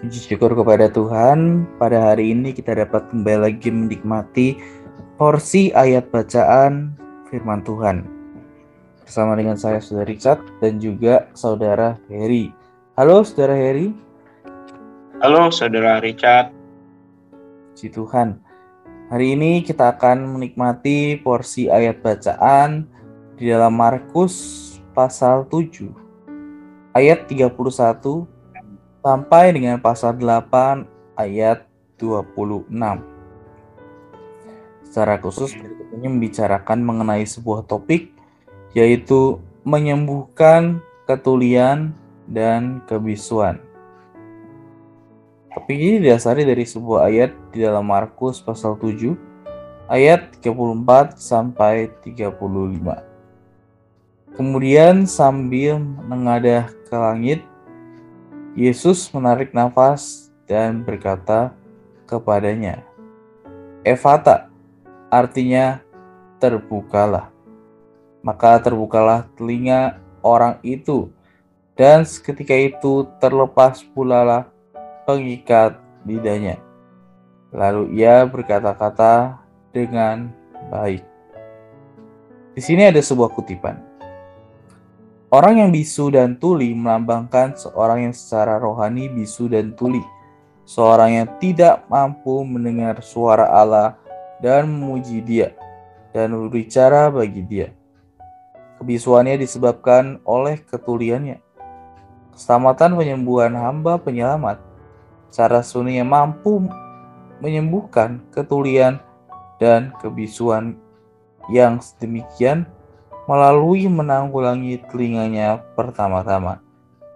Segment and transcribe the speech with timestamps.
[0.00, 4.56] Puji syukur kepada Tuhan, pada hari ini kita dapat kembali lagi menikmati
[5.20, 6.96] porsi ayat bacaan
[7.28, 8.08] firman Tuhan.
[9.04, 12.48] Bersama dengan saya Saudara Richard dan juga Saudara Heri.
[12.96, 13.92] Halo Saudara Heri.
[15.20, 16.48] Halo Saudara Richard.
[17.76, 18.40] Puji Tuhan.
[19.12, 22.88] Hari ini kita akan menikmati porsi ayat bacaan
[23.36, 24.64] di dalam Markus
[24.96, 25.92] pasal 7
[26.96, 28.39] ayat 31
[29.00, 30.84] sampai dengan pasal 8
[31.16, 31.64] ayat
[31.96, 32.68] 26.
[34.84, 38.12] Secara khusus berikut ini membicarakan mengenai sebuah topik
[38.76, 41.96] yaitu menyembuhkan ketulian
[42.28, 43.58] dan kebisuan.
[45.50, 49.18] Topik ini didasari dari sebuah ayat di dalam Markus pasal 7
[49.90, 52.30] ayat 34 sampai 35.
[54.38, 57.42] Kemudian sambil mengadah ke langit,
[58.58, 61.54] Yesus menarik nafas dan berkata
[62.10, 62.82] kepadanya,
[63.86, 64.50] Evata,
[65.06, 65.78] artinya
[66.42, 67.30] terbukalah.
[68.20, 71.08] Maka terbukalah telinga orang itu,
[71.78, 74.50] dan seketika itu terlepas pula
[75.06, 76.58] pengikat lidahnya.
[77.54, 79.40] Lalu ia berkata-kata
[79.70, 80.30] dengan
[80.68, 81.06] baik.
[82.54, 83.89] Di sini ada sebuah kutipan.
[85.30, 90.02] Orang yang bisu dan tuli melambangkan seorang yang secara rohani bisu dan tuli,
[90.66, 93.94] seorang yang tidak mampu mendengar suara Allah
[94.42, 95.54] dan memuji Dia
[96.10, 97.70] dan berbicara bagi Dia.
[98.82, 101.38] Kebisuannya disebabkan oleh ketuliannya.
[102.34, 104.58] Keselamatan penyembuhan hamba penyelamat,
[105.30, 106.58] cara sunyi yang mampu
[107.38, 108.98] menyembuhkan ketulian
[109.62, 110.74] dan kebisuan
[111.54, 112.66] yang sedemikian
[113.30, 116.58] melalui menanggulangi telinganya pertama-tama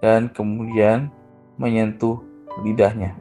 [0.00, 1.12] dan kemudian
[1.60, 2.24] menyentuh
[2.64, 3.12] lidahnya.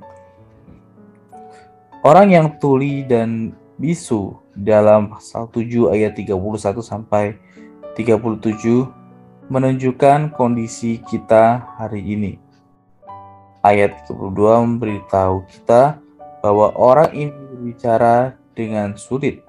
[2.00, 7.36] Orang yang tuli dan bisu dalam pasal 7 ayat 31 sampai
[8.00, 12.40] 37 menunjukkan kondisi kita hari ini.
[13.68, 16.00] Ayat 32 memberitahu kita
[16.40, 19.47] bahwa orang ini berbicara dengan sulit.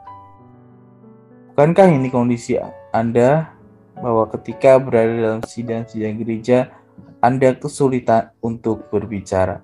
[1.59, 2.55] Bukankah ini kondisi
[2.95, 3.51] anda
[3.99, 6.71] bahwa ketika berada dalam sidang-sidang gereja,
[7.19, 9.59] Anda kesulitan untuk berbicara.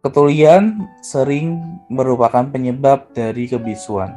[0.00, 1.60] Ketulian sering
[1.92, 4.16] merupakan penyebab dari kebisuan.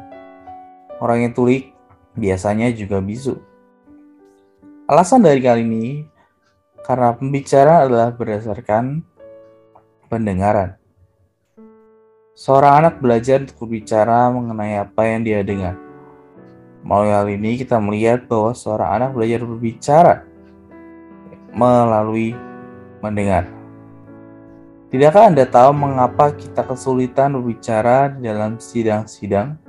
[1.03, 1.75] Orang yang tuli
[2.15, 3.35] biasanya juga bisu.
[4.87, 6.07] Alasan dari kali ini
[6.79, 9.03] karena pembicara adalah berdasarkan
[10.07, 10.79] pendengaran.
[12.39, 15.88] Seorang anak belajar untuk berbicara mengenai apa yang dia dengar
[16.79, 20.15] Melalui hal ini kita melihat bahwa seorang anak belajar berbicara
[21.51, 22.37] melalui
[23.03, 23.47] mendengar.
[24.89, 29.59] Tidakkah Anda tahu mengapa kita kesulitan berbicara di dalam sidang-sidang?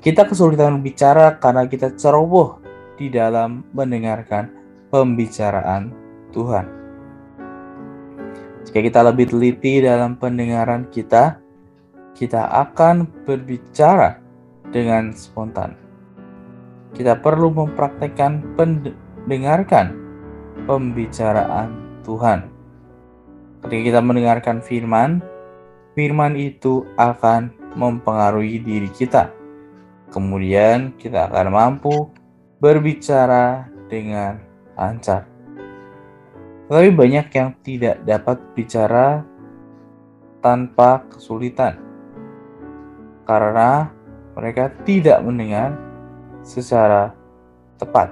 [0.00, 2.60] Kita kesulitan berbicara karena kita ceroboh
[3.00, 4.52] di dalam mendengarkan
[4.92, 5.92] pembicaraan
[6.36, 6.66] Tuhan.
[8.68, 11.40] Jika kita lebih teliti dalam pendengaran kita,
[12.12, 14.20] kita akan berbicara
[14.68, 15.89] dengan spontan
[16.94, 19.94] kita perlu mempraktekkan pendengarkan
[20.66, 22.50] pembicaraan Tuhan.
[23.64, 25.20] Ketika kita mendengarkan firman,
[25.94, 29.30] firman itu akan mempengaruhi diri kita.
[30.10, 32.10] Kemudian kita akan mampu
[32.58, 34.42] berbicara dengan
[34.74, 35.26] lancar.
[36.66, 39.22] Tetapi banyak yang tidak dapat bicara
[40.40, 41.76] tanpa kesulitan
[43.28, 43.92] karena
[44.34, 45.89] mereka tidak mendengar
[46.50, 47.14] secara
[47.78, 48.10] tepat.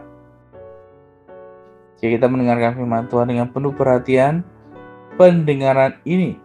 [1.98, 4.46] Jika kita mendengarkan firman Tuhan dengan penuh perhatian,
[5.18, 6.38] pendengaran ini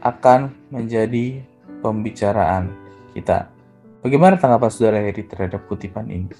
[0.00, 1.44] akan menjadi
[1.84, 2.72] pembicaraan
[3.12, 3.52] kita.
[4.00, 6.32] Bagaimana tanggapan saudara Heri terhadap kutipan ini?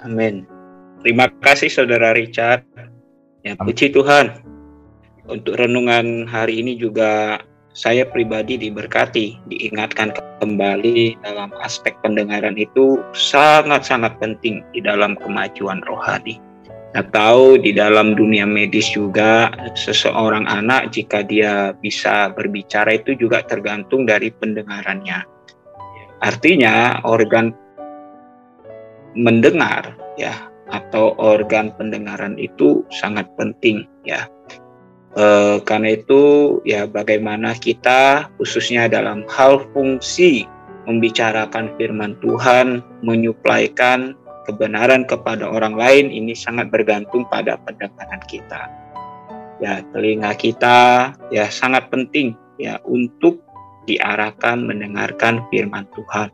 [0.00, 0.48] Amin.
[1.04, 2.64] Terima kasih saudara Richard.
[3.44, 4.42] Ya, puji Tuhan.
[5.26, 7.42] Untuk renungan hari ini juga
[7.76, 16.40] saya pribadi diberkati, diingatkan kembali dalam aspek pendengaran itu sangat-sangat penting di dalam kemajuan rohani.
[16.96, 24.08] Atau di dalam dunia medis juga seseorang anak jika dia bisa berbicara itu juga tergantung
[24.08, 25.20] dari pendengarannya.
[26.24, 27.52] Artinya organ
[29.12, 30.32] mendengar ya
[30.72, 34.24] atau organ pendengaran itu sangat penting ya.
[35.16, 35.26] E,
[35.64, 36.22] karena itu
[36.68, 40.44] ya bagaimana kita khususnya dalam hal fungsi
[40.86, 44.14] membicarakan firman Tuhan, menyuplaikan
[44.46, 48.70] kebenaran kepada orang lain ini sangat bergantung pada pendengaran kita.
[49.58, 53.42] Ya, telinga kita ya sangat penting ya untuk
[53.90, 56.28] diarahkan mendengarkan firman Tuhan.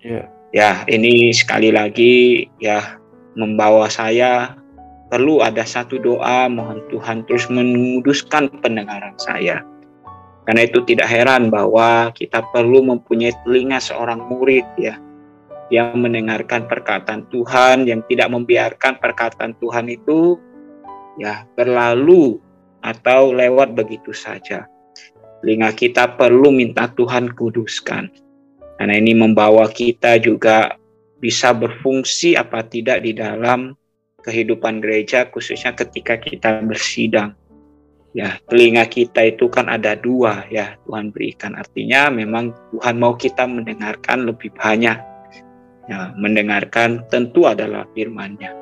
[0.00, 0.22] Ya.
[0.48, 2.96] Ya, ini sekali lagi ya
[3.36, 4.56] membawa saya
[5.08, 9.64] perlu ada satu doa mohon Tuhan terus menguduskan pendengaran saya
[10.48, 14.96] karena itu tidak heran bahwa kita perlu mempunyai telinga seorang murid ya
[15.68, 20.40] yang mendengarkan perkataan Tuhan yang tidak membiarkan perkataan Tuhan itu
[21.20, 22.40] ya berlalu
[22.80, 24.64] atau lewat begitu saja.
[25.44, 28.08] Telinga kita perlu minta Tuhan kuduskan.
[28.78, 30.78] Karena ini membawa kita juga
[31.18, 33.74] bisa berfungsi apa tidak di dalam
[34.28, 37.32] kehidupan gereja khususnya ketika kita bersidang.
[38.12, 41.56] Ya telinga kita itu kan ada dua ya Tuhan berikan.
[41.56, 45.00] Artinya memang Tuhan mau kita mendengarkan lebih banyak.
[45.88, 48.52] Ya mendengarkan tentu adalah firman-Nya.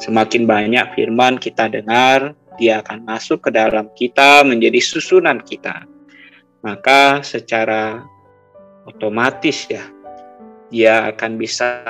[0.00, 5.84] Semakin banyak firman kita dengar dia akan masuk ke dalam kita menjadi susunan kita.
[6.64, 8.00] Maka secara
[8.88, 9.84] otomatis ya
[10.72, 11.84] dia akan bisa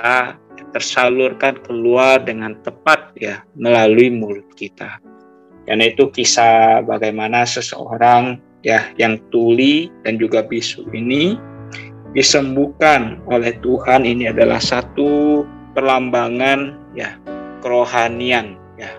[0.75, 4.99] tersalurkan keluar dengan tepat ya melalui mulut kita
[5.65, 11.39] karena itu kisah bagaimana seseorang ya yang tuli dan juga bisu ini
[12.13, 15.43] disembuhkan oleh Tuhan ini adalah satu
[15.73, 17.17] perlambangan ya
[17.65, 18.93] kerohanian ya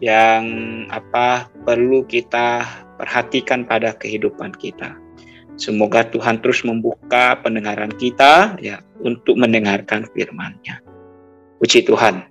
[0.00, 0.44] yang
[0.88, 2.64] apa perlu kita
[2.96, 4.96] perhatikan pada kehidupan kita.
[5.56, 10.84] Semoga Tuhan terus membuka pendengaran kita ya untuk mendengarkan firman-Nya.
[11.56, 12.28] Puji Tuhan.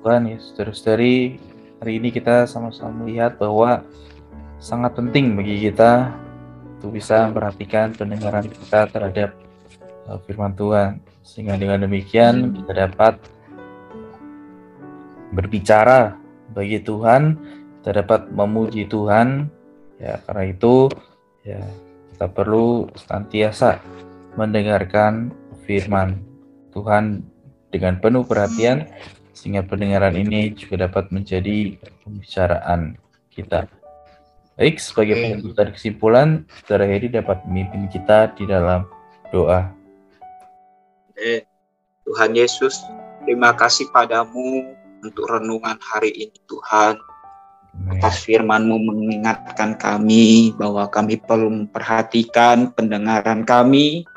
[0.00, 1.36] Tuhan ya saudara-saudari
[1.84, 3.84] hari ini kita sama-sama melihat bahwa
[4.56, 6.16] sangat penting bagi kita
[6.80, 9.36] untuk bisa memperhatikan pendengaran kita terhadap
[10.08, 13.20] uh, firman Tuhan sehingga dengan demikian kita dapat
[15.34, 16.16] berbicara
[16.54, 17.36] bagi Tuhan
[17.82, 19.52] kita dapat memuji Tuhan
[19.96, 20.90] ya karena itu
[21.46, 21.62] ya
[22.12, 23.80] kita perlu senantiasa
[24.36, 25.32] mendengarkan
[25.64, 26.20] firman
[26.72, 27.24] Tuhan
[27.72, 28.88] dengan penuh perhatian
[29.36, 32.96] sehingga pendengaran ini juga dapat menjadi pembicaraan
[33.28, 33.68] kita.
[34.56, 38.88] Baik, sebagai penutup kesimpulan, Saudara Heri dapat memimpin kita di dalam
[39.28, 39.68] doa.
[41.20, 41.44] Eh,
[42.08, 42.80] Tuhan Yesus,
[43.28, 44.64] terima kasih padamu
[45.04, 46.96] untuk renungan hari ini Tuhan.
[47.86, 54.08] Atas firman-Mu mengingatkan kami bahwa kami perlu memperhatikan pendengaran kami.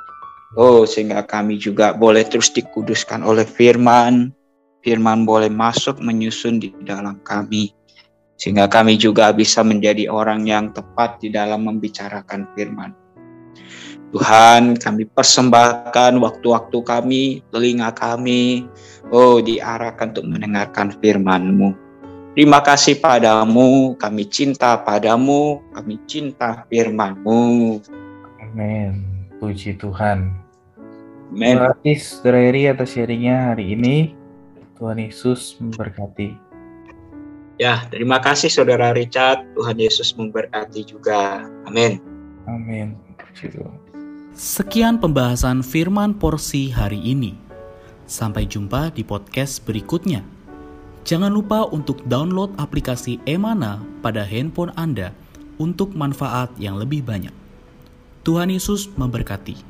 [0.57, 4.33] Oh, sehingga kami juga boleh terus dikuduskan oleh firman,
[4.81, 7.69] firman boleh masuk menyusun di dalam kami
[8.39, 12.95] sehingga kami juga bisa menjadi orang yang tepat di dalam membicarakan firman.
[14.15, 17.23] Tuhan, kami persembahkan waktu-waktu kami,
[17.53, 18.65] telinga kami,
[19.13, 21.88] oh diarahkan untuk mendengarkan firman-Mu.
[22.37, 27.81] Terima kasih padamu, kami cinta padamu, kami cinta firman-Mu.
[28.45, 29.01] Amin.
[29.41, 30.33] Puji Tuhan.
[31.33, 31.57] Amin.
[31.57, 34.13] Terima kasih Saudara atas sharingnya hari ini.
[34.79, 36.37] Tuhan Yesus memberkati.
[37.59, 39.43] Ya, terima kasih Saudara Richard.
[39.51, 41.43] Tuhan Yesus memberkati juga.
[41.67, 41.99] Amin.
[42.47, 42.95] Amin.
[44.31, 47.35] Sekian pembahasan firman porsi hari ini.
[48.07, 50.38] Sampai jumpa di podcast berikutnya.
[51.09, 55.09] Jangan lupa untuk download aplikasi Emana pada handphone Anda
[55.57, 57.33] untuk manfaat yang lebih banyak.
[58.21, 59.68] Tuhan Yesus memberkati.